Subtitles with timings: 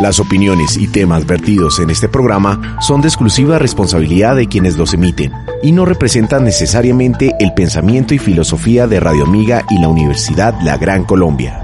[0.00, 4.94] Las opiniones y temas vertidos en este programa son de exclusiva responsabilidad de quienes los
[4.94, 5.30] emiten
[5.62, 10.78] y no representan necesariamente el pensamiento y filosofía de Radio Amiga y la Universidad La
[10.78, 11.62] Gran Colombia.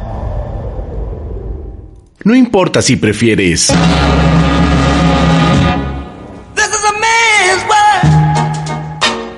[2.25, 3.73] No importa si prefieres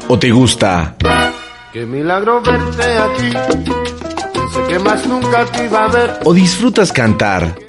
[0.08, 0.96] o te gusta
[1.72, 3.30] Qué milagro verte aquí.
[4.52, 6.18] Sé que más nunca te iba a ver.
[6.24, 7.67] o disfrutas cantar.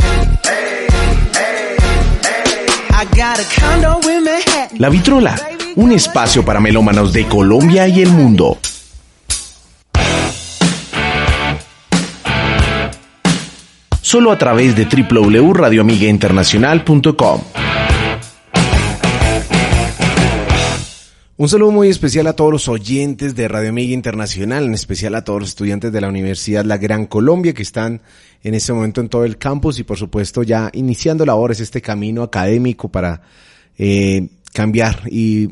[4.77, 5.35] La Vitrola,
[5.75, 8.57] un espacio para melómanos de Colombia y el mundo.
[14.01, 17.41] Solo a través de www.radioamigainternacional.com.
[21.41, 25.23] Un saludo muy especial a todos los oyentes de Radio Amiga Internacional, en especial a
[25.23, 28.01] todos los estudiantes de la Universidad La Gran Colombia que están
[28.43, 32.23] en este momento en todo el campus y por supuesto ya iniciando labores este camino
[32.23, 33.21] académico para
[33.77, 35.47] eh, cambiar y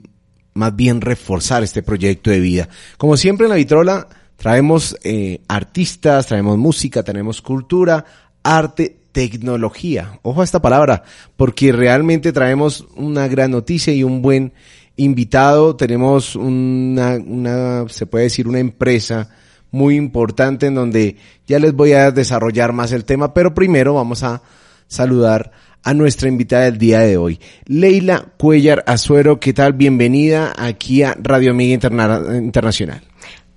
[0.55, 2.67] más bien reforzar este proyecto de vida.
[2.97, 8.03] Como siempre en la vitrola traemos eh, artistas, traemos música, tenemos cultura,
[8.43, 10.19] arte, tecnología.
[10.21, 11.03] Ojo a esta palabra,
[11.38, 14.52] porque realmente traemos una gran noticia y un buen
[14.98, 15.76] invitado.
[15.76, 19.30] Tenemos una, una se puede decir, una empresa
[19.72, 21.17] muy importante en donde
[21.48, 24.42] ya les voy a desarrollar más el tema, pero primero vamos a
[24.88, 25.52] saludar
[25.84, 29.39] a nuestra invitada del día de hoy, Leila Cuellar Azuero.
[29.39, 29.73] ¿Qué tal?
[29.73, 33.02] Bienvenida aquí a Radio Amiga Interna- Internacional.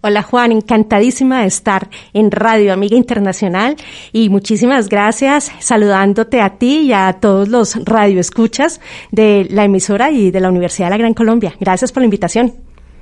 [0.03, 3.77] Hola Juan, encantadísima de estar en Radio Amiga Internacional
[4.15, 8.81] y muchísimas gracias saludándote a ti y a todos los radioescuchas
[9.13, 11.55] de la emisora y de la Universidad de la Gran Colombia.
[11.61, 12.55] Gracias por la invitación.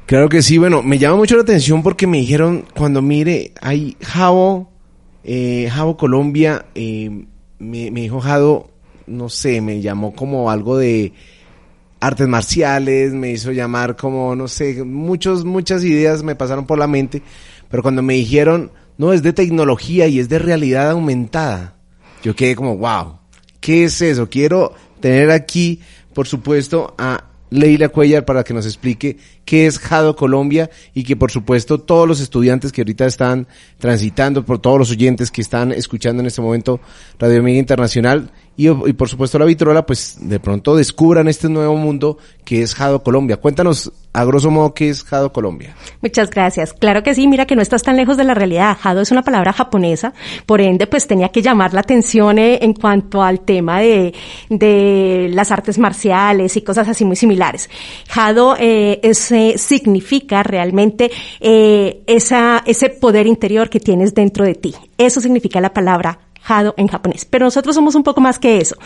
[0.06, 3.96] Claro que sí, bueno, me llama mucho la atención porque me dijeron cuando mire, hay
[4.02, 4.68] Javo,
[5.22, 7.26] eh, Javo Colombia, eh,
[7.60, 8.70] me, me dijo Jado,
[9.06, 11.12] no sé, me llamó como algo de
[12.00, 16.86] artes marciales, me hizo llamar como, no sé, muchos, muchas ideas me pasaron por la
[16.86, 17.22] mente,
[17.70, 21.74] pero cuando me dijeron, no, es de tecnología y es de realidad aumentada,
[22.22, 23.18] yo quedé como, wow,
[23.60, 24.28] ¿qué es eso?
[24.28, 25.80] Quiero tener aquí,
[26.14, 31.16] por supuesto, a Leila Cuellar para que nos explique qué es Jado Colombia y que
[31.16, 33.46] por supuesto todos los estudiantes que ahorita están
[33.78, 36.80] transitando, por todos los oyentes que están escuchando en este momento
[37.18, 41.76] Radio Amiga Internacional y, y por supuesto la Vitrola, pues de pronto descubran este nuevo
[41.76, 43.36] mundo que es Jado Colombia.
[43.36, 45.76] Cuéntanos a grosso modo qué es Jado Colombia.
[46.02, 46.72] Muchas gracias.
[46.72, 48.76] Claro que sí, mira que no estás tan lejos de la realidad.
[48.80, 50.12] Jado es una palabra japonesa,
[50.44, 54.12] por ende pues tenía que llamar la atención eh, en cuanto al tema de,
[54.48, 57.70] de las artes marciales y cosas así muy similares.
[58.08, 64.56] Jado eh, es, eh, significa realmente eh, esa, ese poder interior que tienes dentro de
[64.56, 64.74] ti.
[64.96, 66.18] Eso significa la palabra
[66.76, 67.26] En japonés.
[67.26, 68.76] Pero nosotros somos un poco más que eso.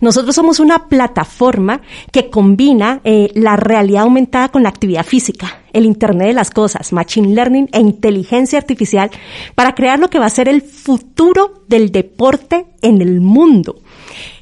[0.00, 1.80] Nosotros somos una plataforma
[2.10, 6.92] que combina eh, la realidad aumentada con la actividad física, el Internet de las Cosas,
[6.92, 9.10] Machine Learning e inteligencia artificial
[9.54, 13.83] para crear lo que va a ser el futuro del deporte en el mundo.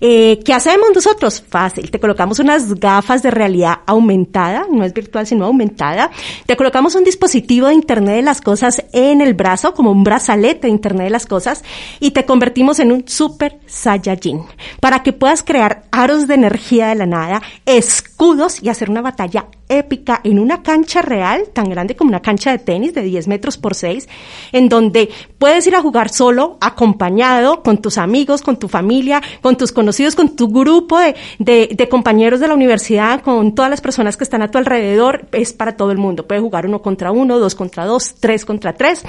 [0.00, 1.42] Eh, ¿Qué hacemos nosotros?
[1.48, 1.90] Fácil.
[1.90, 6.10] Te colocamos unas gafas de realidad aumentada, no es virtual sino aumentada.
[6.46, 10.66] Te colocamos un dispositivo de Internet de las Cosas en el brazo, como un brazalete
[10.66, 11.62] de Internet de las Cosas,
[12.00, 14.42] y te convertimos en un Super Saiyajin
[14.80, 19.46] para que puedas crear aros de energía de la nada, escudos y hacer una batalla
[19.68, 23.56] épica en una cancha real, tan grande como una cancha de tenis de 10 metros
[23.56, 24.08] por 6,
[24.52, 29.56] en donde puedes ir a jugar solo, acompañado, con tus amigos, con tu familia, con
[29.62, 33.80] tus conocidos, con tu grupo de, de, de, compañeros de la universidad, con todas las
[33.80, 36.26] personas que están a tu alrededor, es para todo el mundo.
[36.26, 39.04] Puedes jugar uno contra uno, dos contra dos, tres contra tres.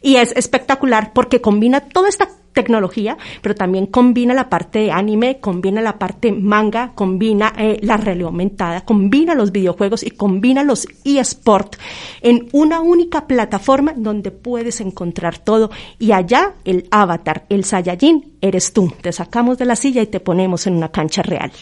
[0.00, 5.38] Y es espectacular porque combina toda esta tecnología, pero también combina la parte de anime,
[5.40, 10.86] combina la parte manga, combina eh, la realidad aumentada, combina los videojuegos y combina los
[11.04, 11.76] eSport
[12.20, 15.70] en una única plataforma donde puedes encontrar todo.
[15.98, 18.92] Y allá el avatar, el Saiyajin, eres tú.
[19.00, 21.52] Te sacamos de la silla y te ponemos en una cancha real.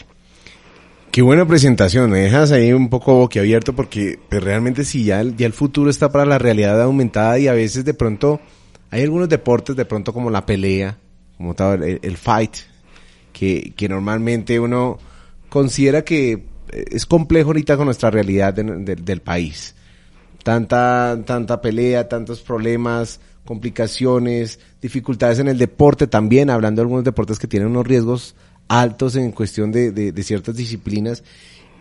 [1.11, 5.53] Qué buena presentación, me dejas ahí un poco boquiabierto porque pues, realmente el, ya el
[5.53, 8.39] futuro está para la realidad aumentada y a veces de pronto
[8.91, 10.97] hay algunos deportes de pronto como la pelea,
[11.37, 12.55] como tal, el, fight,
[13.33, 14.97] que, que normalmente uno
[15.49, 19.75] considera que es complejo ahorita con nuestra realidad del país.
[20.43, 27.39] Tanta, tanta pelea, tantos problemas, complicaciones, dificultades en el deporte también, hablando de algunos deportes
[27.39, 28.35] que tienen unos riesgos
[28.67, 31.23] altos en cuestión de, de, ciertas disciplinas.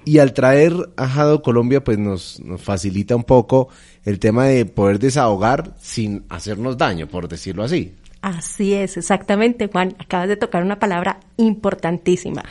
[0.06, 3.68] Y al traer a Jado Colombia, pues nos, nos facilita un poco
[4.04, 7.92] el tema de poder desahogar sin hacernos daño, por decirlo así.
[8.22, 9.96] Así es, exactamente, Juan.
[9.98, 12.44] Acabas de tocar una palabra importantísima.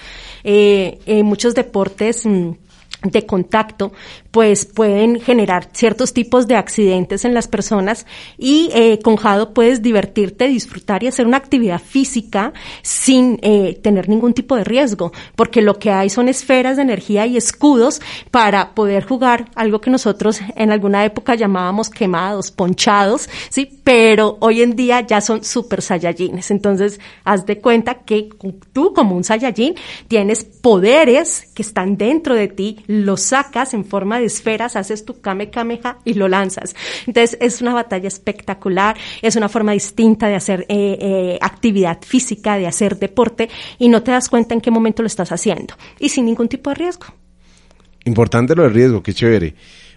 [0.43, 2.51] Eh, en muchos deportes mm,
[3.03, 3.91] de contacto,
[4.31, 8.05] pues pueden generar ciertos tipos de accidentes en las personas
[8.37, 14.09] y eh, con Jado puedes divertirte, disfrutar y hacer una actividad física sin eh, tener
[14.09, 18.01] ningún tipo de riesgo, porque lo que hay son esferas de energía y escudos
[18.31, 24.61] para poder jugar algo que nosotros en alguna época llamábamos quemados, ponchados, sí, pero hoy
[24.61, 26.51] en día ya son super saiyajines.
[26.51, 28.29] Entonces, haz de cuenta que
[28.73, 29.75] tú como un saiyajin
[30.07, 35.19] tienes poderes que están dentro de ti lo sacas en forma de esferas, haces tu
[35.19, 36.75] Kame Kameha y lo lanzas.
[37.07, 42.57] Entonces es una batalla espectacular, es una forma distinta de hacer eh, eh, actividad física,
[42.57, 46.09] de hacer deporte y no te das cuenta en qué momento lo estás haciendo y
[46.09, 47.05] sin ningún tipo de riesgo.
[48.05, 49.55] Importante lo del riesgo, qué chévere.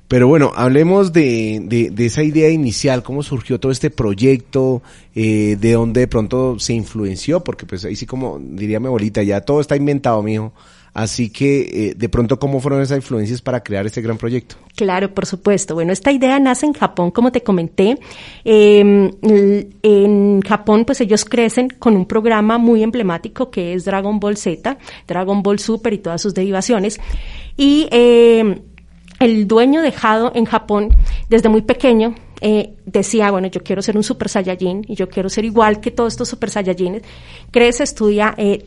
[0.09, 4.83] Pero bueno, hablemos de, de, esa idea inicial, cómo surgió todo este proyecto,
[5.15, 9.23] eh, de dónde de pronto se influenció, porque pues ahí sí como diría mi abuelita,
[9.23, 10.55] ya todo está inventado, mijo.
[10.95, 14.57] Así que, eh, de pronto, ¿cómo fueron esas influencias para crear este gran proyecto?
[14.75, 15.75] Claro, por supuesto.
[15.75, 17.99] Bueno, esta idea nace en Japón, como te comenté.
[18.45, 19.11] Em,
[19.83, 24.79] en Japón, pues ellos crecen con un programa muy emblemático que es Dragon Ball Z,
[25.07, 27.01] Dragon Ball Super y todas sus derivaciones.
[27.57, 28.61] Y em,
[29.21, 30.97] el dueño dejado en Japón,
[31.29, 35.29] desde muy pequeño, eh, decía, bueno, yo quiero ser un super saiyajin y yo quiero
[35.29, 37.03] ser igual que todos estos super saiyajines,
[37.51, 38.65] crece, estudia eh,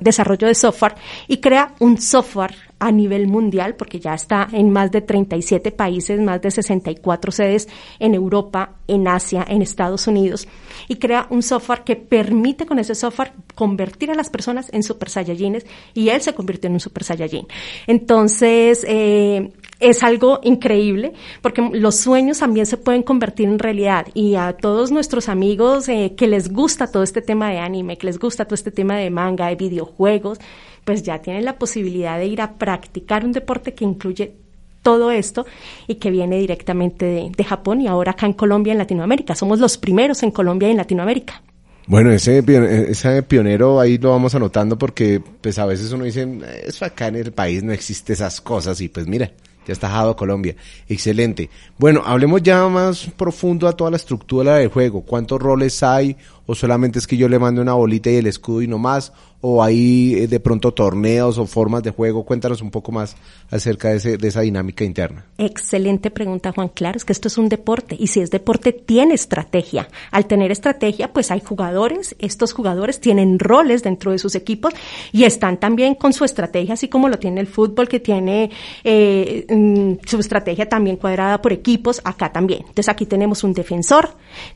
[0.00, 0.94] desarrollo de software
[1.28, 6.18] y crea un software a nivel mundial, porque ya está en más de 37 países,
[6.18, 7.68] más de 64 sedes
[7.98, 10.48] en Europa, en Asia, en Estados Unidos,
[10.88, 15.10] y crea un software que permite con ese software convertir a las personas en super
[15.10, 17.46] saiyajines y él se convirtió en un super saiyajin.
[17.86, 24.36] Entonces, eh, es algo increíble porque los sueños también se pueden convertir en realidad y
[24.36, 28.18] a todos nuestros amigos eh, que les gusta todo este tema de anime, que les
[28.18, 30.38] gusta todo este tema de manga, de videojuegos,
[30.84, 34.34] pues ya tienen la posibilidad de ir a practicar un deporte que incluye
[34.82, 35.46] todo esto
[35.86, 39.34] y que viene directamente de, de Japón y ahora acá en Colombia, en Latinoamérica.
[39.34, 41.42] Somos los primeros en Colombia y en Latinoamérica.
[41.86, 42.42] Bueno, ese,
[42.88, 46.26] ese pionero ahí lo vamos anotando porque pues a veces uno dice,
[46.64, 49.32] eso acá en el país no existe esas cosas y pues mira,
[49.70, 50.56] ya está Jado Colombia.
[50.88, 51.48] Excelente.
[51.78, 55.02] Bueno, hablemos ya más profundo a toda la estructura del juego.
[55.02, 56.16] ¿Cuántos roles hay?
[56.46, 59.12] ¿O solamente es que yo le mando una bolita y el escudo y no más?
[59.42, 62.24] ¿O hay eh, de pronto torneos o formas de juego?
[62.24, 63.16] Cuéntanos un poco más
[63.50, 65.24] acerca de, ese, de esa dinámica interna.
[65.38, 66.68] Excelente pregunta, Juan.
[66.68, 69.88] Claro, es que esto es un deporte y si es deporte tiene estrategia.
[70.10, 72.14] Al tener estrategia, pues hay jugadores.
[72.18, 74.74] Estos jugadores tienen roles dentro de sus equipos
[75.10, 78.50] y están también con su estrategia, así como lo tiene el fútbol, que tiene
[78.84, 82.60] eh, mm, su estrategia también cuadrada por equipos, acá también.
[82.60, 84.10] Entonces aquí tenemos un defensor,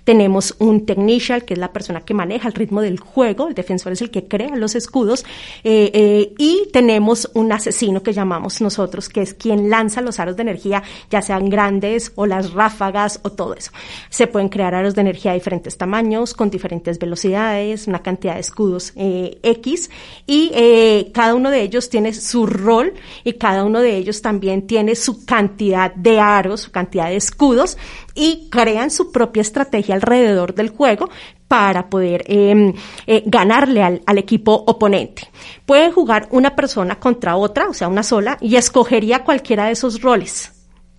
[0.05, 3.93] tenemos un technician, que es la persona que maneja el ritmo del juego, el defensor
[3.93, 5.25] es el que crea los escudos,
[5.63, 10.37] eh, eh, y tenemos un asesino que llamamos nosotros, que es quien lanza los aros
[10.37, 13.71] de energía, ya sean grandes o las ráfagas o todo eso.
[14.11, 18.41] Se pueden crear aros de energía de diferentes tamaños, con diferentes velocidades, una cantidad de
[18.41, 19.91] escudos eh, X,
[20.27, 20.51] y
[21.13, 25.25] cada uno de ellos tiene su rol y cada uno de ellos también tiene su
[25.25, 27.77] cantidad de aros, su cantidad de escudos,
[28.15, 31.11] y crean su propia estrategia alrededor del juego
[31.55, 32.75] para poder em,
[33.07, 35.31] eh, ganarle al, equipo oponente.
[35.65, 40.01] Puede jugar una persona contra otra, o sea, una sola, y escogería cualquiera de esos
[40.03, 40.51] roles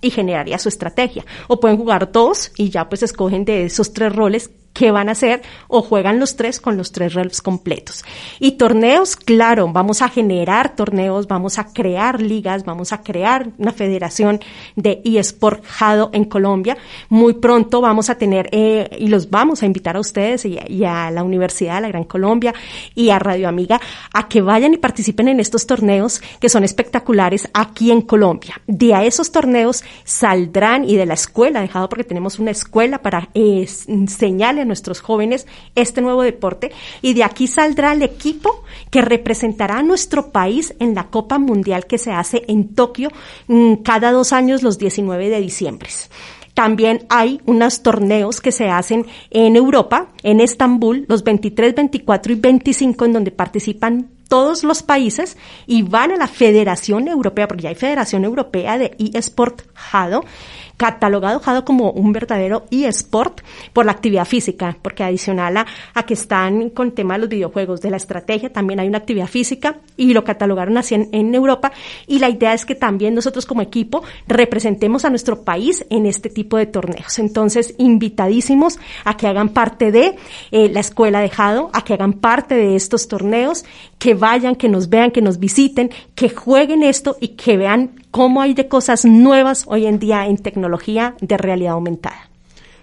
[0.02, 1.26] y generaría su estrategia.
[1.50, 5.14] O pueden jugar dos y ya pues escogen de esos tres roles qué van a
[5.14, 8.04] hacer o juegan los tres con los tres roles completos.
[8.40, 13.72] Y torneos, claro, vamos a generar torneos, vamos a crear ligas, vamos a crear una
[13.72, 14.42] federación
[14.76, 16.78] de eSport Jado en Colombia.
[17.10, 21.10] Muy pronto vamos a tener, eh, y los vamos a invitar a ustedes y, a
[21.10, 22.54] la Universidad de la Gran Colombia
[22.94, 23.80] y a Radio Amiga
[24.14, 28.62] a que vayan y participen en estos torneos que son espectaculares aquí en Colombia.
[28.68, 33.30] De a esos torneos saldrán y de la escuela, dejado porque tenemos una escuela para
[33.34, 33.66] eh,
[34.66, 40.32] nuestros jóvenes este nuevo deporte y de aquí saldrá el equipo que representará a nuestro
[40.32, 43.10] país en la Copa Mundial que se hace en Tokio
[43.48, 45.90] mm, cada dos años los 19 de diciembre.
[46.56, 52.36] También hay unos torneos que se hacen en Europa, en Estambul, los 23, 24 y
[52.36, 57.70] 25, en donde participan todos los países y van a la Federación Europea, porque ya
[57.70, 60.24] hay Federación Europea de eSport Jado,
[60.78, 63.42] catalogado como un verdadero eSport
[63.74, 67.90] por la actividad física, porque adicional a, que están con tema de los videojuegos, de
[67.90, 71.72] la estrategia, también hay una actividad física y lo catalogaron así en, Europa
[72.08, 76.30] y la idea es que también nosotros como equipo representemos a nuestro país en este
[76.30, 77.20] tipo de torneos.
[77.20, 80.16] Entonces, invitadísimos a que hagan parte de
[80.52, 83.66] eh, la escuela de Jado, a que hagan parte de estos torneos,
[84.00, 88.42] que vayan, que nos vean, que nos visiten, que jueguen esto y que vean cómo
[88.42, 92.30] hay de cosas nuevas hoy en día en tecnología de realidad aumentada.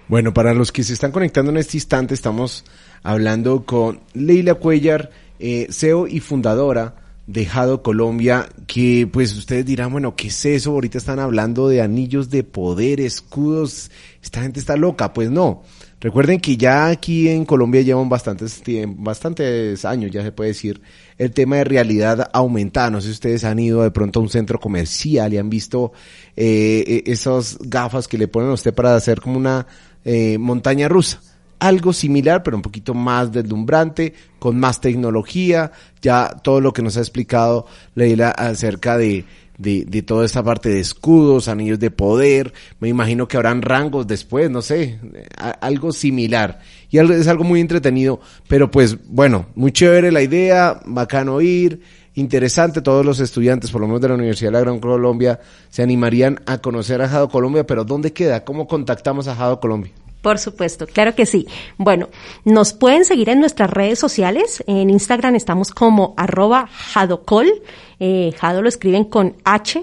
[0.07, 2.67] Bueno, para los que se están conectando en este instante, estamos
[3.03, 5.09] hablando con Leila Cuellar,
[5.39, 6.97] eh, CEO y fundadora
[7.27, 10.73] de Jado Colombia, que pues ustedes dirán, bueno, ¿qué es eso?
[10.73, 13.91] Ahorita están hablando de anillos de poder, escudos,
[14.23, 15.63] esta gente está loca, pues no.
[16.03, 18.61] Recuerden que ya aquí en Colombia llevan bastantes,
[18.97, 20.83] bastantes años, ya se puede decir,
[21.17, 22.91] el tema de realidad aumentada.
[22.91, 25.93] No sé si ustedes han ido de pronto a un centro comercial y han visto
[26.35, 29.69] eh, e, esas gafas que le ponen a usted para hacer como una
[30.05, 31.21] eh, montaña rusa.
[31.61, 35.71] Algo similar, pero un poquito más deslumbrante, con más tecnología.
[36.01, 39.25] Ya todo lo que nos ha explicado Leila acerca de
[39.59, 44.07] de, de toda esta parte de escudos, anillos de poder, me imagino que habrán rangos
[44.07, 44.99] después, no sé,
[45.61, 46.61] algo similar.
[46.91, 51.81] Y es algo muy entretenido, pero pues bueno, muy chévere la idea, bacano ir,
[52.15, 55.41] interesante, todos los estudiantes, por lo menos de la Universidad de la Gran Colombia,
[55.71, 58.45] se animarían a conocer a Jado Colombia, pero ¿dónde queda?
[58.45, 59.93] ¿Cómo contactamos a Jado Colombia?
[60.23, 61.49] Por supuesto, claro que sí.
[61.77, 62.09] Bueno,
[62.45, 64.63] nos pueden seguir en nuestras redes sociales.
[64.69, 67.53] En Instagram estamos como arroba jadocol.
[67.99, 69.83] Eh, jado lo escriben con H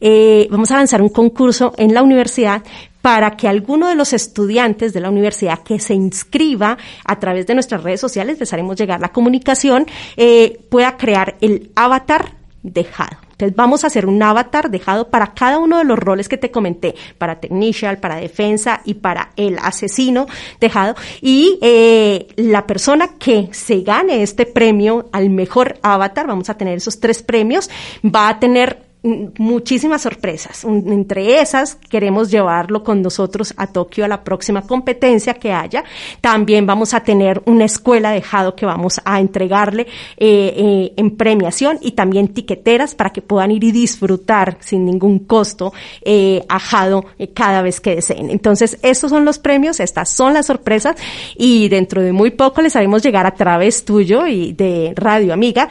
[0.00, 2.62] Eh, vamos a lanzar un concurso en la universidad
[3.06, 7.54] para que alguno de los estudiantes de la universidad que se inscriba a través de
[7.54, 9.86] nuestras redes sociales, les haremos llegar la comunicación,
[10.16, 12.32] eh, pueda crear el avatar
[12.64, 13.18] dejado.
[13.30, 16.50] Entonces vamos a hacer un avatar dejado para cada uno de los roles que te
[16.50, 20.26] comenté, para technician, para defensa y para el asesino
[20.58, 20.96] dejado.
[21.20, 26.78] Y eh, la persona que se gane este premio al mejor avatar, vamos a tener
[26.78, 27.70] esos tres premios,
[28.02, 30.64] va a tener muchísimas sorpresas.
[30.64, 35.84] Entre esas, queremos llevarlo con nosotros a Tokio a la próxima competencia que haya.
[36.20, 39.82] También vamos a tener una escuela de Jado que vamos a entregarle
[40.16, 45.20] eh, eh, en premiación y también tiqueteras para que puedan ir y disfrutar sin ningún
[45.20, 45.72] costo
[46.02, 48.30] eh, a Jado cada vez que deseen.
[48.30, 50.96] Entonces, estos son los premios, estas son las sorpresas
[51.36, 55.68] y dentro de muy poco les haremos llegar a través tuyo y de Radio Amiga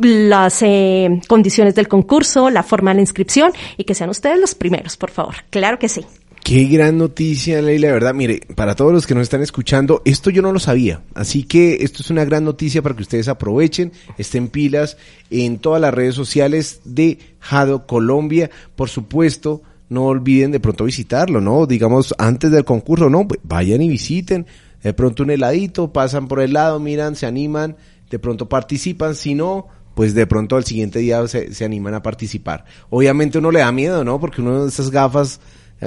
[0.00, 4.54] las eh, condiciones del concurso, la forma de la inscripción y que sean ustedes los
[4.54, 5.36] primeros, por favor.
[5.50, 6.04] Claro que sí.
[6.42, 8.14] Qué gran noticia, Leila, de verdad.
[8.14, 11.02] Mire, para todos los que nos están escuchando, esto yo no lo sabía.
[11.14, 14.96] Así que esto es una gran noticia para que ustedes aprovechen, estén pilas
[15.30, 18.50] en todas las redes sociales de Jado Colombia.
[18.74, 21.66] Por supuesto, no olviden de pronto visitarlo, ¿no?
[21.66, 24.46] Digamos, antes del concurso, no, pues vayan y visiten.
[24.82, 27.76] De pronto un heladito, pasan por el lado, miran, se animan,
[28.08, 29.14] de pronto participan.
[29.14, 32.64] Si no, pues de pronto al siguiente día se, se animan a participar.
[32.90, 34.20] Obviamente uno le da miedo, ¿no?
[34.20, 35.40] Porque uno de esas gafas,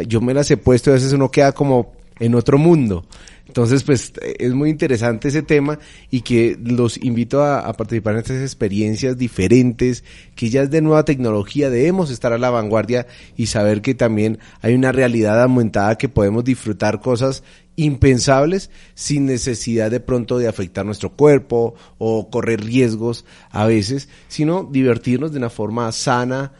[0.07, 3.05] yo me las he puesto y a veces uno queda como en otro mundo.
[3.45, 5.77] Entonces, pues es muy interesante ese tema
[6.09, 10.03] y que los invito a, a, participar en estas experiencias diferentes,
[10.35, 13.05] que ya es de nueva tecnología, debemos estar a la vanguardia
[13.35, 17.43] y saber que también hay una realidad aumentada que podemos disfrutar cosas
[17.75, 24.63] impensables sin necesidad de pronto de afectar nuestro cuerpo o correr riesgos a veces, sino
[24.63, 26.51] divertirnos de una forma sana,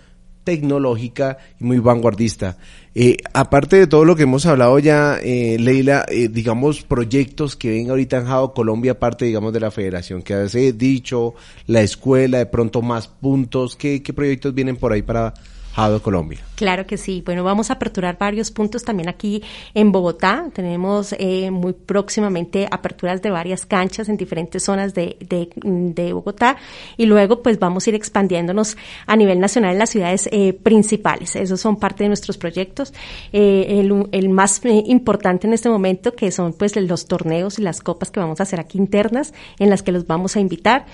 [0.43, 2.57] tecnológica y muy vanguardista.
[2.95, 7.71] Eh, aparte de todo lo que hemos hablado ya, eh, Leila, eh, digamos, proyectos que
[7.71, 11.33] ven ahorita en Jado Colombia, aparte, digamos, de la federación que hace dicho,
[11.65, 15.33] la escuela, de pronto más puntos, ¿qué, qué proyectos vienen por ahí para,
[15.73, 16.39] Jado Colombia.
[16.55, 17.23] Claro que sí.
[17.25, 19.41] Bueno, vamos a aperturar varios puntos también aquí
[19.73, 20.45] en Bogotá.
[20.53, 26.57] Tenemos eh, muy próximamente aperturas de varias canchas en diferentes zonas de, de, Bogotá
[26.95, 28.77] y luego pues vamos a ir expandiéndonos
[29.07, 31.35] a nivel nacional en las ciudades eh, principales.
[31.35, 32.93] Esos son parte de nuestros proyectos.
[33.31, 37.81] Eh, el, más eh, importante en este momento que son pues los torneos y las
[37.81, 40.85] copas que vamos a hacer aquí internas en las que los vamos a invitar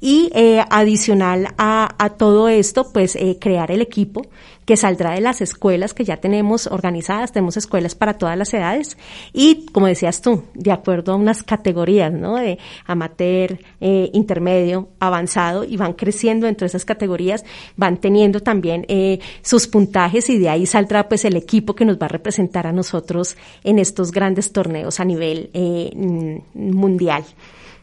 [0.00, 0.30] y
[0.70, 4.27] adicional a, todo esto pues crear el equipo
[4.68, 8.98] que saldrá de las escuelas que ya tenemos organizadas, tenemos escuelas para todas las edades
[9.32, 12.36] y, como decías tú, de acuerdo a unas categorías, ¿no?
[12.36, 17.46] De amateur, eh, intermedio, avanzado y van creciendo entre esas categorías,
[17.76, 21.96] van teniendo también eh, sus puntajes y de ahí saldrá pues el equipo que nos
[21.96, 27.24] va a representar a nosotros en estos grandes torneos a nivel eh, mundial.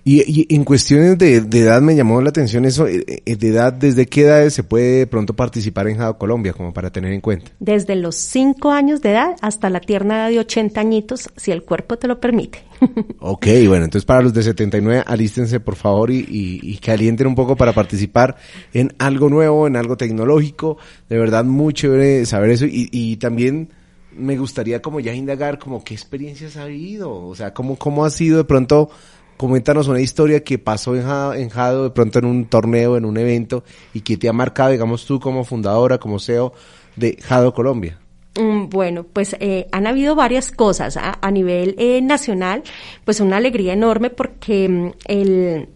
[0.08, 3.48] Y, y, en cuestiones de, de, edad me llamó la atención eso, eh, eh, de
[3.48, 7.22] edad, ¿desde qué edades se puede pronto participar en Jado Colombia, como para tener en
[7.22, 7.52] cuenta?
[7.60, 11.64] Desde los 5 años de edad hasta la tierna edad de 80 añitos, si el
[11.64, 12.60] cuerpo te lo permite.
[13.20, 17.34] ok, bueno, entonces para los de 79, alístense por favor y, y, y calienten un
[17.34, 18.36] poco para participar
[18.74, 20.78] en algo nuevo, en algo tecnológico,
[21.10, 23.70] de verdad muy chévere saber eso y, y también
[24.16, 28.12] me gustaría como ya indagar como qué experiencias ha habido, o sea, cómo, cómo ha
[28.12, 28.92] sido de pronto
[29.38, 33.64] coméntanos una historia que pasó en Jado, de pronto en un torneo, en un evento,
[33.94, 36.54] y que te ha marcado, digamos tú como fundadora, como CEO
[36.96, 38.00] de Jado Colombia.
[38.38, 42.64] Bueno, pues eh, han habido varias cosas a, a nivel eh, nacional,
[43.06, 45.70] pues una alegría enorme porque mm, el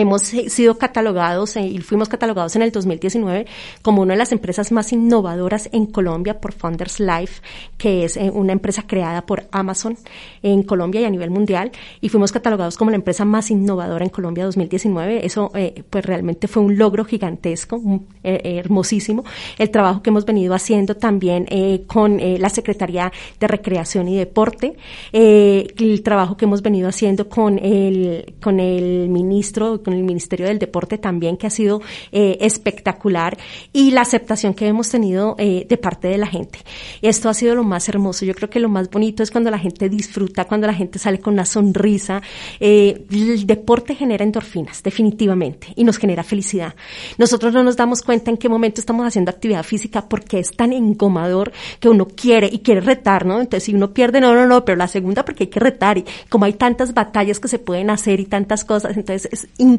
[0.00, 3.46] hemos sido catalogados y fuimos catalogados en el 2019
[3.82, 7.42] como una de las empresas más innovadoras en Colombia por Founders Life,
[7.76, 9.96] que es eh, una empresa creada por Amazon
[10.42, 14.10] en Colombia y a nivel mundial, y fuimos catalogados como la empresa más innovadora en
[14.10, 15.24] Colombia 2019.
[15.24, 17.80] Eso eh, pues realmente fue un logro gigantesco,
[18.22, 19.24] eh, hermosísimo.
[19.58, 24.76] El trabajo que hemos venido haciendo también eh, con la Secretaría de Recreación y Deporte,
[25.12, 30.58] el trabajo que hemos venido haciendo con el, con el ministro, con el Ministerio del
[30.58, 31.80] Deporte también, que ha sido
[32.12, 33.38] eh, espectacular,
[33.72, 36.58] y la aceptación que hemos tenido eh, de parte de la gente.
[37.00, 38.26] Esto ha sido lo más hermoso.
[38.26, 41.20] Yo creo que lo más bonito es cuando la gente disfruta, cuando la gente sale
[41.20, 42.20] con una sonrisa.
[42.60, 46.74] Eh, el deporte genera endorfinas, definitivamente, y nos genera felicidad.
[47.16, 50.74] Nosotros no nos damos cuenta en qué momento estamos haciendo actividad física porque es tan
[50.74, 53.40] engomador que uno quiere y quiere retar, ¿no?
[53.40, 56.04] Entonces, si uno pierde, no, no, no, pero la segunda porque hay que retar y
[56.28, 59.77] como hay tantas batallas que se pueden hacer y tantas cosas, entonces es increíble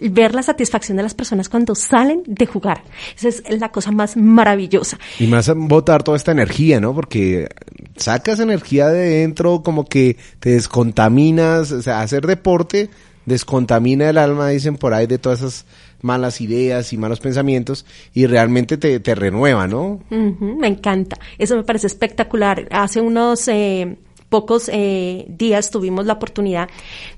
[0.00, 2.82] ver la satisfacción de las personas cuando salen de jugar.
[3.16, 4.98] Esa es la cosa más maravillosa.
[5.18, 6.94] Y más botar toda esta energía, ¿no?
[6.94, 7.48] Porque
[7.96, 12.90] sacas energía de dentro, como que te descontaminas, o sea, hacer deporte
[13.28, 15.66] descontamina el alma, dicen por ahí, de todas esas
[16.00, 20.00] malas ideas y malos pensamientos y realmente te, te renueva, ¿no?
[20.10, 21.18] Uh -huh, me encanta.
[21.36, 22.66] Eso me parece espectacular.
[22.70, 23.46] Hace unos...
[23.48, 23.96] Eh
[24.28, 26.68] pocos eh, días tuvimos la oportunidad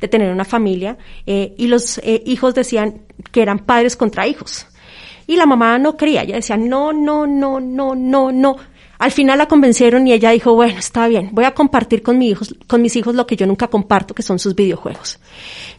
[0.01, 0.97] de tener una familia
[1.27, 4.67] eh, y los eh, hijos decían que eran padres contra hijos.
[5.27, 8.57] Y la mamá no quería, ella decía, no, no, no, no, no, no.
[8.99, 12.29] Al final la convencieron y ella dijo, bueno, está bien, voy a compartir con, mi
[12.29, 15.19] hijos, con mis hijos lo que yo nunca comparto, que son sus videojuegos.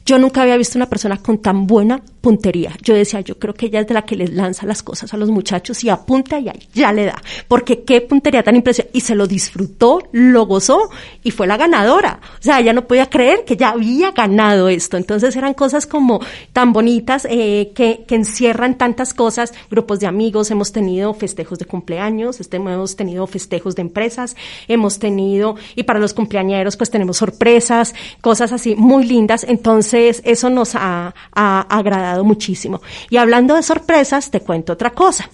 [0.05, 2.71] Yo nunca había visto una persona con tan buena puntería.
[2.81, 5.17] Yo decía, yo creo que ella es de la que les lanza las cosas a
[5.17, 7.21] los muchachos y apunta y ya le da.
[7.47, 8.97] Porque qué puntería tan impresionante.
[8.97, 10.89] Y se lo disfrutó, lo gozó
[11.23, 12.19] y fue la ganadora.
[12.39, 14.97] O sea, ella no podía creer que ya había ganado esto.
[14.97, 16.21] Entonces eran cosas como
[16.53, 19.53] tan bonitas eh, que, que encierran tantas cosas.
[19.69, 24.35] Grupos de amigos, hemos tenido festejos de cumpleaños, este, hemos tenido festejos de empresas,
[24.67, 29.45] hemos tenido, y para los cumpleañeros pues tenemos sorpresas, cosas así muy lindas.
[29.47, 32.81] Entonces, eso nos ha, ha, agradado muchísimo.
[33.09, 35.29] Y hablando de sorpresas, te cuento otra cosa.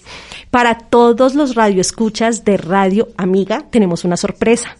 [0.50, 4.76] Para todos los radioescuchas de Radio Amiga, tenemos una sorpresa.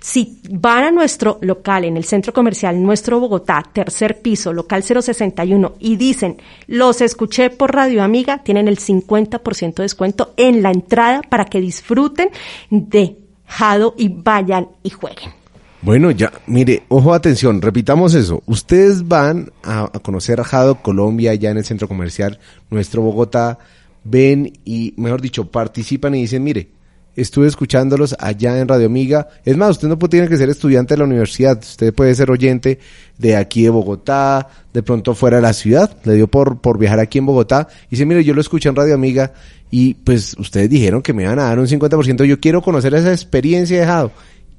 [0.00, 5.74] Si van a nuestro local en el centro comercial Nuestro Bogotá, tercer piso, local 061,
[5.80, 11.22] y dicen, los escuché por Radio Amiga, tienen el 50% de descuento en la entrada
[11.22, 12.30] para que disfruten
[12.70, 15.45] de Jado y vayan y jueguen.
[15.86, 18.42] Bueno, ya, mire, ojo, atención, repitamos eso.
[18.46, 23.60] Ustedes van a, conocer a Jado Colombia, ya en el centro comercial, nuestro Bogotá,
[24.02, 26.70] ven y, mejor dicho, participan y dicen, mire,
[27.14, 29.28] estuve escuchándolos allá en Radio Amiga.
[29.44, 32.80] Es más, usted no tiene que ser estudiante de la universidad, usted puede ser oyente
[33.16, 36.98] de aquí de Bogotá, de pronto fuera de la ciudad, le dio por, por viajar
[36.98, 39.34] aquí en Bogotá, y dice, mire, yo lo escuché en Radio Amiga
[39.70, 43.12] y pues ustedes dijeron que me iban a dar un 50%, yo quiero conocer esa
[43.12, 44.10] experiencia de Jado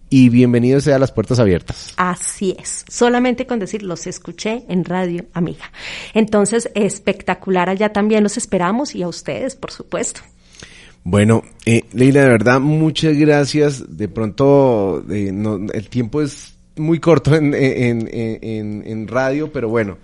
[0.09, 1.93] y bienvenidos sea las puertas abiertas.
[1.97, 5.71] Así es, solamente con decir los escuché en Radio Amiga.
[6.13, 10.21] Entonces, espectacular allá también los esperamos y a ustedes, por supuesto.
[11.03, 13.97] Bueno, eh, Leila, de verdad, muchas gracias.
[13.97, 19.69] De pronto, eh, no, el tiempo es muy corto en, en, en, en, radio, pero
[19.69, 19.97] bueno.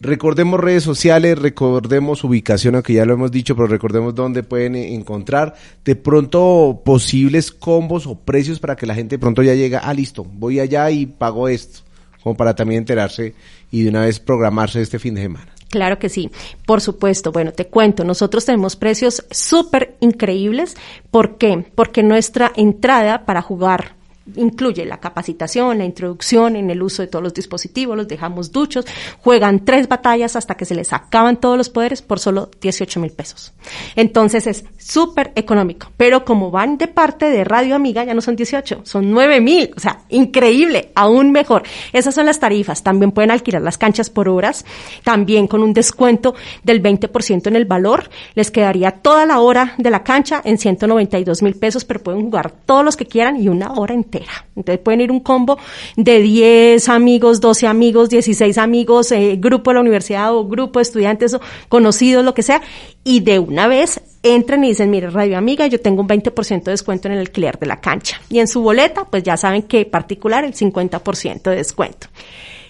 [0.00, 5.56] Recordemos redes sociales, recordemos ubicación, aunque ya lo hemos dicho, pero recordemos dónde pueden encontrar
[5.84, 9.92] de pronto posibles combos o precios para que la gente de pronto ya llega, ah,
[9.92, 11.80] listo, voy allá y pago esto,
[12.22, 13.34] como para también enterarse
[13.72, 15.52] y de una vez programarse este fin de semana.
[15.68, 16.30] Claro que sí,
[16.64, 17.32] por supuesto.
[17.32, 20.76] Bueno, te cuento, nosotros tenemos precios súper increíbles.
[21.10, 21.66] ¿Por qué?
[21.74, 23.97] Porque nuestra entrada para jugar
[24.36, 28.86] incluye la capacitación, la introducción en el uso de todos los dispositivos, los dejamos duchos,
[29.20, 33.10] juegan tres batallas hasta que se les acaban todos los poderes por solo 18 mil
[33.12, 33.52] pesos.
[33.96, 38.36] Entonces es súper económico, pero como van de parte de Radio Amiga, ya no son
[38.36, 41.62] 18, son 9 mil, o sea, increíble, aún mejor.
[41.92, 44.64] Esas son las tarifas, también pueden alquilar las canchas por horas,
[45.04, 49.90] también con un descuento del 20% en el valor, les quedaría toda la hora de
[49.90, 53.72] la cancha en 192 mil pesos, pero pueden jugar todos los que quieran y una
[53.72, 54.17] hora entera
[54.56, 55.58] entonces pueden ir un combo
[55.96, 60.82] de 10 amigos, 12 amigos, 16 amigos, eh, grupo de la universidad o grupo de
[60.82, 62.62] estudiantes o conocidos, lo que sea,
[63.04, 66.70] y de una vez entran y dicen, mire, Radio Amiga, yo tengo un 20% de
[66.72, 68.20] descuento en el alquiler de la cancha.
[68.28, 72.08] Y en su boleta, pues ya saben que particular el 50% de descuento.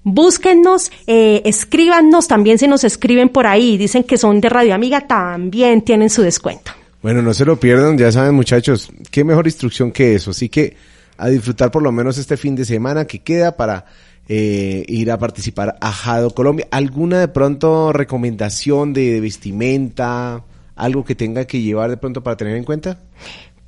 [0.03, 5.07] búsquennos, eh, escríbanos también si nos escriben por ahí, dicen que son de Radio Amiga,
[5.07, 6.73] también tienen su descuento.
[7.03, 10.33] Bueno, no se lo pierdan, ya saben muchachos, qué mejor instrucción que eso.
[10.33, 10.77] Así que
[11.19, 13.87] a disfrutar por lo menos este fin de semana que queda para
[14.29, 16.67] eh, ir a participar a Jado Colombia.
[16.71, 20.45] ¿Alguna de pronto recomendación de vestimenta?
[20.75, 22.99] ¿Algo que tenga que llevar de pronto para tener en cuenta?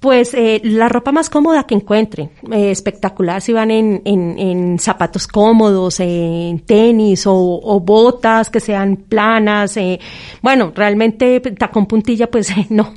[0.01, 5.27] Pues eh, la ropa más cómoda que encuentre, eh, espectacular si van en, en, zapatos
[5.27, 9.99] cómodos, en tenis o, botas que sean planas, eh,
[10.41, 12.95] bueno, realmente tacón puntilla pues no,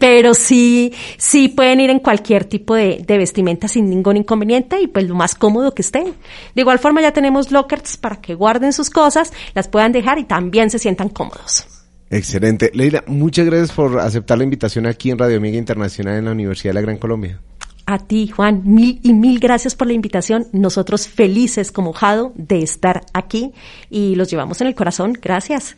[0.00, 4.88] pero sí, sí pueden ir en cualquier tipo de, de, vestimenta sin ningún inconveniente y
[4.88, 6.14] pues lo más cómodo que estén.
[6.56, 10.24] De igual forma ya tenemos lockers para que guarden sus cosas, las puedan dejar y
[10.24, 11.69] también se sientan cómodos.
[12.10, 12.72] Excelente.
[12.74, 16.70] Leila, muchas gracias por aceptar la invitación aquí en Radio Amiga Internacional en la Universidad
[16.70, 17.40] de la Gran Colombia.
[17.86, 20.46] A ti, Juan, mil y mil gracias por la invitación.
[20.52, 23.52] Nosotros felices como Jado de estar aquí
[23.88, 25.12] y los llevamos en el corazón.
[25.20, 25.76] Gracias.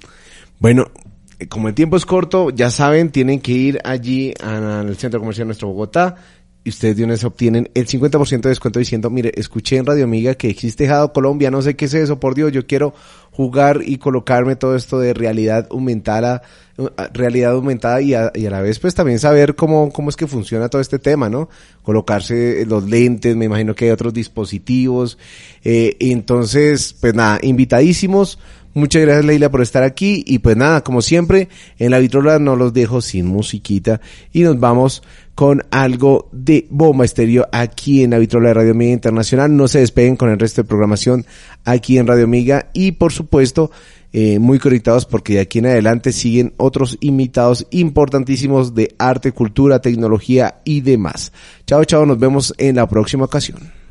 [0.58, 0.90] Bueno,
[1.38, 5.46] eh, como el tiempo es corto, ya saben, tienen que ir allí al Centro Comercial
[5.46, 6.16] Nuestro Bogotá
[6.64, 10.04] y ustedes de una vez obtienen el 50% de descuento diciendo, mire, escuché en Radio
[10.04, 12.94] Amiga que existe Jado Colombia, no sé qué es eso, por Dios, yo quiero
[13.32, 16.42] jugar y colocarme todo esto de realidad aumentada,
[16.76, 20.16] uh, realidad aumentada y a, y a la vez pues también saber cómo, cómo es
[20.16, 21.48] que funciona todo este tema, ¿no?
[21.82, 25.18] Colocarse los lentes, me imagino que hay otros dispositivos,
[25.64, 28.38] eh, entonces, pues nada, invitadísimos,
[28.74, 32.56] Muchas gracias Leila por estar aquí y pues nada, como siempre, en la vitrola no
[32.56, 34.00] los dejo sin musiquita
[34.32, 35.02] y nos vamos
[35.34, 39.54] con algo de bomba estéreo aquí en la vitrola de Radio Amiga Internacional.
[39.54, 41.26] No se despeguen con el resto de programación
[41.64, 43.70] aquí en Radio Amiga y por supuesto
[44.14, 49.80] eh, muy conectados porque de aquí en adelante siguen otros invitados importantísimos de arte, cultura,
[49.80, 51.32] tecnología y demás.
[51.66, 53.81] Chao, chao, nos vemos en la próxima ocasión.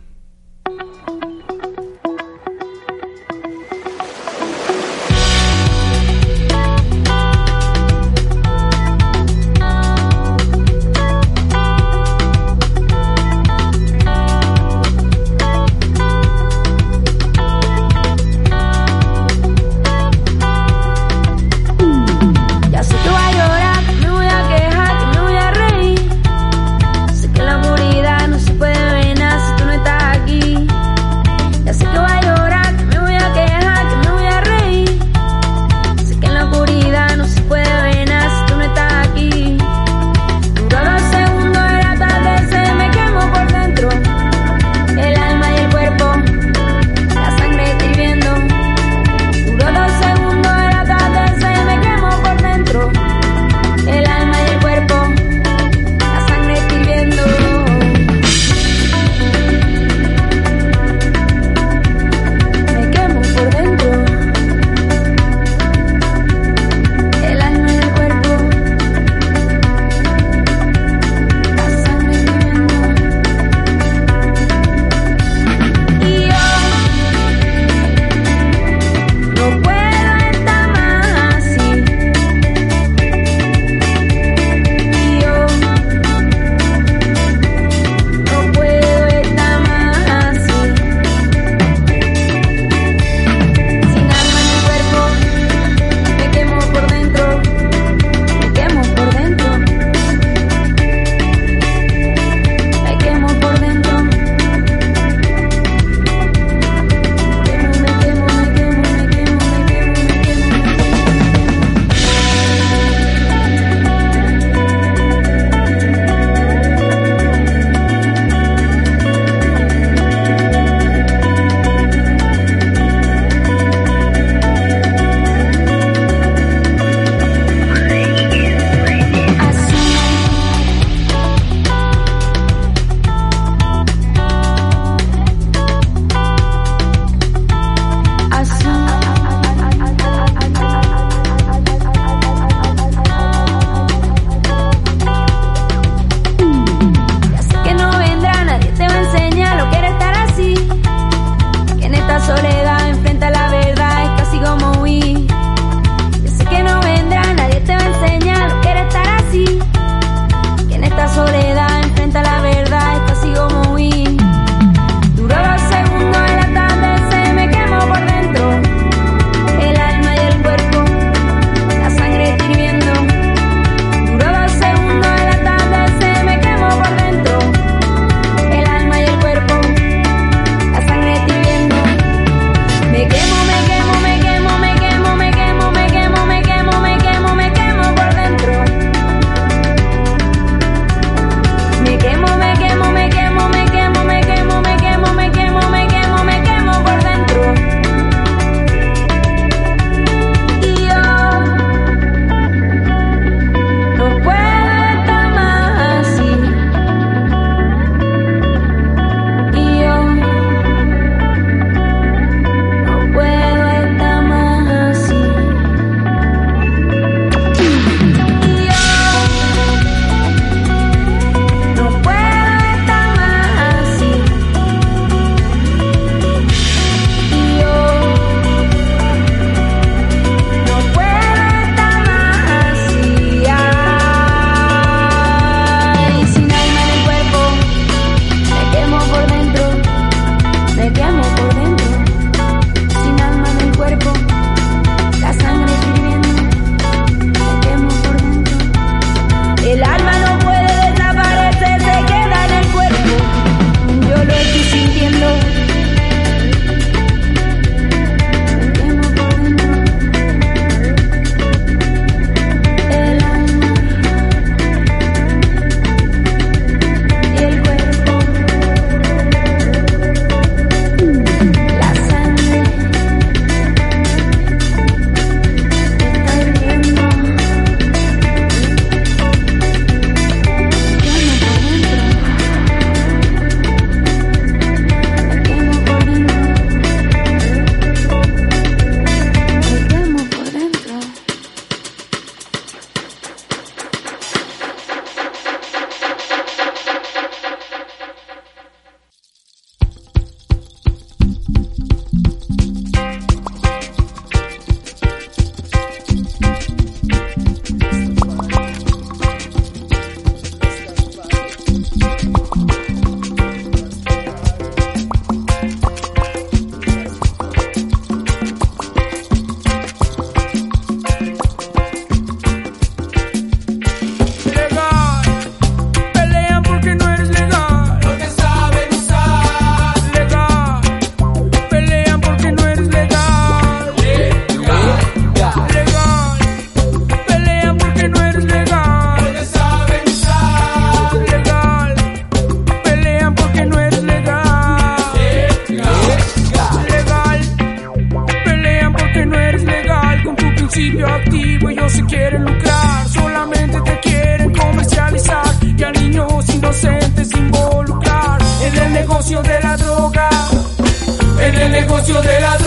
[362.02, 362.61] En el negocio de la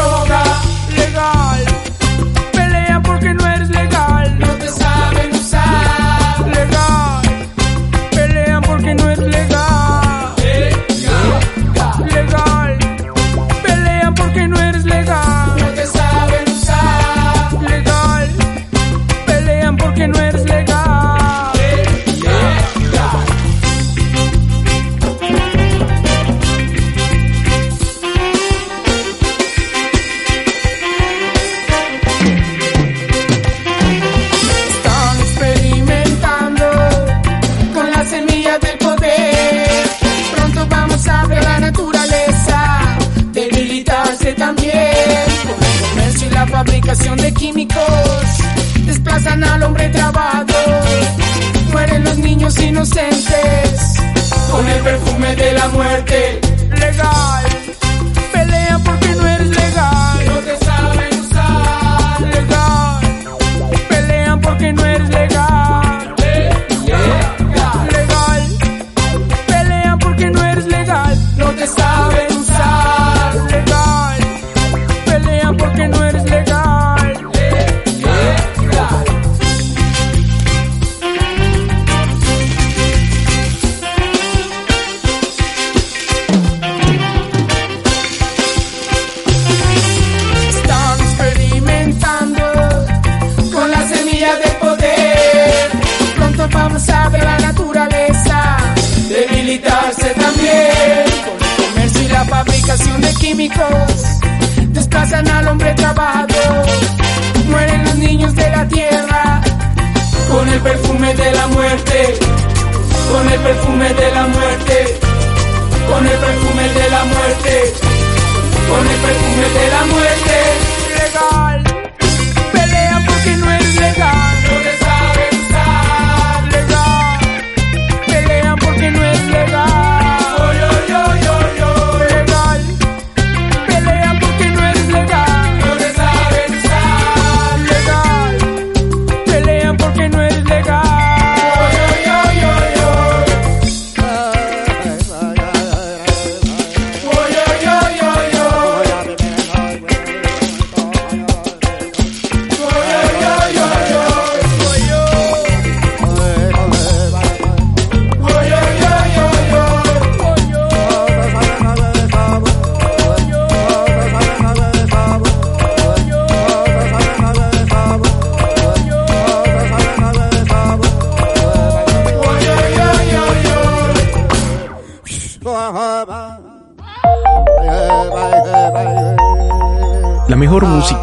[56.07, 56.44] de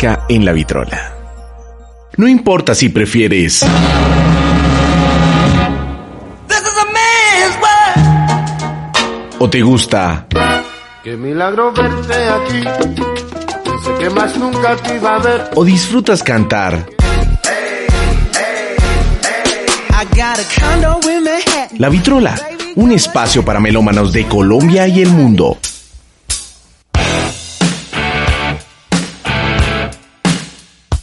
[0.01, 1.13] música en la vitrola.
[2.17, 3.63] No importa si prefieres
[9.39, 10.27] o te gusta
[11.03, 12.63] Qué milagro verte aquí.
[13.63, 15.49] Pensé que más nunca te iba a ver.
[15.55, 16.85] o disfrutas cantar.
[21.77, 22.35] La Vitrola,
[22.75, 25.57] un espacio para melómanos de Colombia y el mundo.